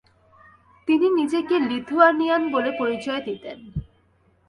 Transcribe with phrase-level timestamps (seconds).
[0.87, 3.57] তিনি নিজেকে লিথুয়ানিয়ান বলে পরিচয় দিতেন।